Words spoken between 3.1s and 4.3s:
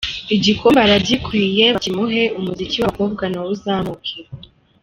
na wo uzamuke”.